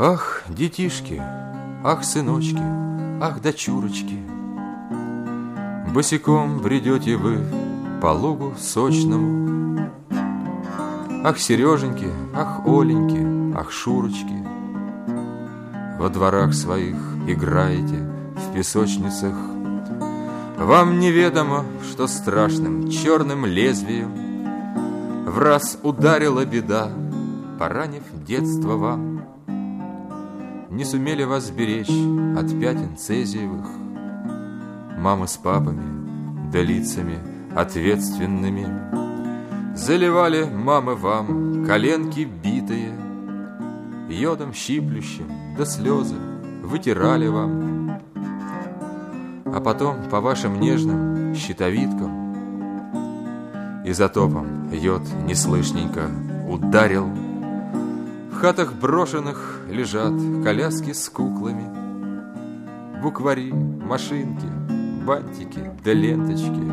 [0.00, 1.20] Ах, детишки,
[1.82, 2.62] ах, сыночки,
[3.20, 4.22] ах, дочурочки,
[5.92, 7.40] Босиком бредете вы
[8.00, 9.90] по лугу сочному.
[11.24, 14.46] Ах, Сереженьки, ах, Оленьки, ах, Шурочки,
[15.98, 16.94] Во дворах своих
[17.26, 19.34] играете в песочницах.
[20.58, 24.12] Вам неведомо, что страшным черным лезвием
[25.26, 26.88] В раз ударила беда,
[27.58, 29.18] поранив детство вам.
[30.78, 31.90] Не сумели вас беречь
[32.38, 33.66] от пятен цезиевых.
[34.96, 35.82] Мамы с папами,
[36.52, 37.18] да лицами
[37.52, 42.96] ответственными Заливали мамы вам коленки битые
[44.08, 46.14] Йодом щиплющим, да слезы
[46.62, 47.98] вытирали вам.
[49.46, 52.36] А потом по вашим нежным щитовидкам
[53.84, 56.08] Изотопом йод неслышненько
[56.48, 57.27] ударил
[58.38, 60.12] хатах брошенных лежат
[60.44, 61.68] коляски с куклами,
[63.02, 64.46] Буквари, машинки,
[65.04, 66.72] бантики да ленточки.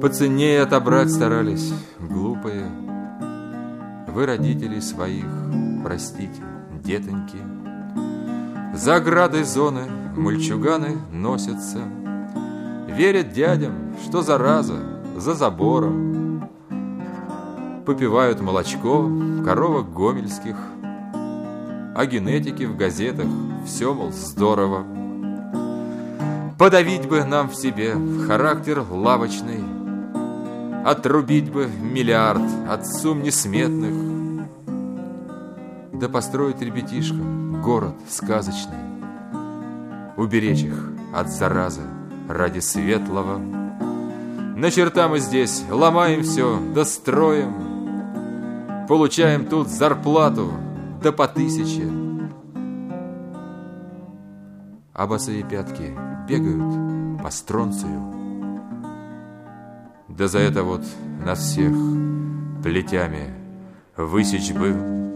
[0.00, 2.66] Поценнее отобрать старались глупые.
[4.08, 5.26] Вы родителей своих,
[5.82, 6.42] простите,
[6.84, 7.38] детоньки.
[8.74, 9.82] За оградой зоны
[10.16, 11.80] мальчуганы носятся,
[12.96, 14.78] Верят дядям, что зараза
[15.16, 16.19] за забором,
[17.90, 19.10] Попивают молочко
[19.44, 20.54] коровок гомельских
[21.96, 23.26] О генетике в газетах
[23.66, 24.86] все, мол, здорово.
[26.56, 27.96] Подавить бы нам в себе
[28.28, 29.64] характер лавочный
[30.84, 33.92] Отрубить бы миллиард от сумм несметных.
[35.92, 38.78] Да построить ребятишкам город сказочный
[40.16, 41.82] Уберечь их от заразы
[42.28, 43.38] ради светлого.
[44.56, 47.69] На черта мы здесь ломаем все, да строим
[48.90, 50.50] Получаем тут зарплату
[51.00, 51.88] да по тысяче.
[54.92, 55.96] А босые пятки
[56.28, 58.12] бегают по стронцию.
[60.08, 60.82] Да за это вот
[61.24, 61.72] нас всех
[62.64, 63.32] плетями
[63.96, 65.09] высечь бы